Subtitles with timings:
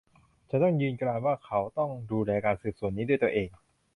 [0.49, 3.49] ฉันต้องยืนกรานว่าเขาต้องดูแลการสืบสวนนี้ด้วยตัวเอง